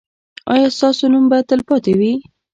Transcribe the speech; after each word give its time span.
ایا 0.53 0.67
ستاسو 0.77 1.03
نوم 1.13 1.25
به 1.31 1.37
تلپاتې 1.49 1.93
وي؟ 1.99 2.13